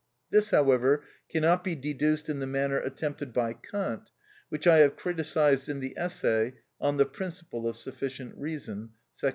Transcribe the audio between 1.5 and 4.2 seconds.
be deduced in the manner attempted by Kant,